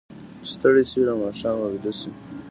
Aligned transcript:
چې 0.45 0.49
ستړي 0.55 0.83
شي، 0.89 1.01
له 1.07 1.13
ماښامه 1.21 1.65
ویده 1.69 1.91
شي. 1.99 2.11